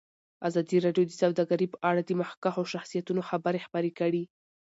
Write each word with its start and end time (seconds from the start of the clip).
ازادي 0.47 0.77
راډیو 0.85 1.05
د 1.07 1.13
سوداګري 1.21 1.67
په 1.73 1.77
اړه 1.89 2.01
د 2.03 2.11
مخکښو 2.21 2.63
شخصیتونو 2.73 3.21
خبرې 3.29 3.59
خپرې 3.65 3.91
کړي. 3.99 4.23